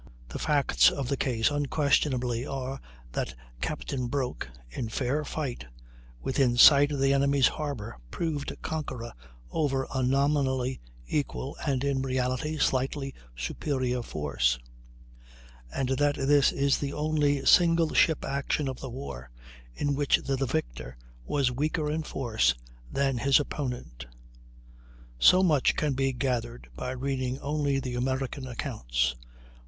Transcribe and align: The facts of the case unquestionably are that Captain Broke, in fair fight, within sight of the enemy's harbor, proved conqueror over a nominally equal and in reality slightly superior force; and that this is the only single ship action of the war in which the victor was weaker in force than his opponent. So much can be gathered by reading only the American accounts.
The 0.29 0.39
facts 0.39 0.89
of 0.89 1.09
the 1.09 1.15
case 1.15 1.51
unquestionably 1.51 2.43
are 2.43 2.81
that 3.11 3.35
Captain 3.61 4.07
Broke, 4.07 4.49
in 4.71 4.89
fair 4.89 5.23
fight, 5.23 5.67
within 6.23 6.57
sight 6.57 6.91
of 6.91 6.99
the 6.99 7.13
enemy's 7.13 7.49
harbor, 7.49 7.97
proved 8.09 8.51
conqueror 8.63 9.13
over 9.51 9.85
a 9.93 10.01
nominally 10.01 10.81
equal 11.07 11.55
and 11.67 11.83
in 11.83 12.01
reality 12.01 12.57
slightly 12.57 13.13
superior 13.35 14.01
force; 14.01 14.57
and 15.71 15.89
that 15.89 16.15
this 16.15 16.51
is 16.51 16.79
the 16.79 16.93
only 16.93 17.45
single 17.45 17.93
ship 17.93 18.25
action 18.25 18.67
of 18.67 18.79
the 18.79 18.89
war 18.89 19.29
in 19.75 19.93
which 19.93 20.17
the 20.25 20.35
victor 20.47 20.97
was 21.27 21.51
weaker 21.51 21.91
in 21.91 22.01
force 22.01 22.55
than 22.91 23.19
his 23.19 23.39
opponent. 23.39 24.07
So 25.19 25.43
much 25.43 25.75
can 25.75 25.93
be 25.93 26.11
gathered 26.11 26.69
by 26.75 26.89
reading 26.89 27.37
only 27.39 27.79
the 27.79 27.93
American 27.93 28.47
accounts. 28.47 29.15